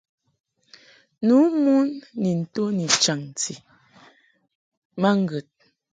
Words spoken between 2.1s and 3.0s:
ni nto ni